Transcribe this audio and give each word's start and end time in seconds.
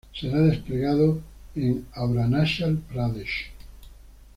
Será 0.19 0.39
desplegado 0.49 1.21
en 1.55 1.85
Arunachal 1.93 2.79
Pradesh. 2.91 3.51